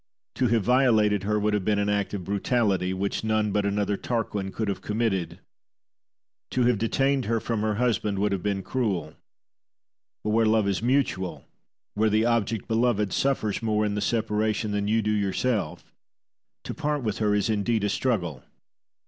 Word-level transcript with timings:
To 0.33 0.47
have 0.47 0.63
violated 0.63 1.25
her 1.25 1.39
would 1.39 1.53
have 1.53 1.63
been 1.63 1.77
an 1.77 1.87
act 1.87 2.15
of 2.15 2.23
brutality, 2.23 2.91
which 2.91 3.23
none 3.23 3.51
but 3.51 3.67
another 3.67 3.97
Tarquin 3.97 4.51
could 4.51 4.67
have 4.67 4.81
committed. 4.81 5.37
To 6.49 6.63
have 6.63 6.79
detained 6.79 7.25
her 7.25 7.39
from 7.39 7.61
her 7.61 7.75
husband 7.75 8.17
would 8.17 8.31
have 8.31 8.41
been 8.41 8.63
cruel. 8.63 9.13
But 10.23 10.31
where 10.31 10.47
love 10.47 10.67
is 10.67 10.81
mutual, 10.81 11.45
where 11.93 12.09
the 12.09 12.25
object 12.25 12.67
beloved 12.67 13.13
suffers 13.13 13.61
more 13.61 13.85
in 13.85 13.93
the 13.93 14.01
separation 14.01 14.71
than 14.71 14.87
you 14.87 15.03
do 15.03 15.11
yourself, 15.11 15.93
to 16.63 16.73
part 16.73 17.03
with 17.03 17.19
her 17.19 17.35
is 17.35 17.47
indeed 17.47 17.83
a 17.83 17.89
struggle. 17.89 18.41